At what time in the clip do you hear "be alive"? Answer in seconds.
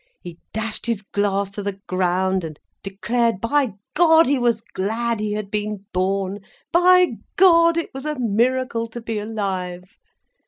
8.99-9.83